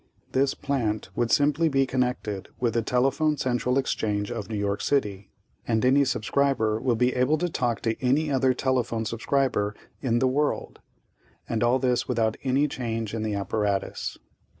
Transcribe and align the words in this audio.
This 0.31 0.55
plant 0.55 1.09
would 1.15 1.29
simply 1.29 1.69
be 1.69 1.85
connected 1.85 2.49
with 2.59 2.73
the 2.73 2.81
telephone 2.81 3.37
central 3.37 3.77
exchange 3.77 4.31
of 4.31 4.49
New 4.49 4.57
York 4.57 4.81
City, 4.81 5.29
and 5.67 5.85
any 5.85 6.05
subscriber 6.05 6.81
will 6.81 6.95
be 6.95 7.13
able 7.13 7.37
to 7.37 7.47
talk 7.47 7.81
to 7.81 8.03
any 8.03 8.31
other 8.31 8.51
telephone 8.55 9.05
subscriber 9.05 9.75
in 10.01 10.17
the 10.17 10.27
world, 10.27 10.79
and 11.47 11.61
all 11.61 11.77
this 11.77 12.07
without 12.07 12.35
any 12.43 12.67
change 12.67 13.13
in 13.13 13.23
his 13.23 13.35
apparatus. 13.35 14.17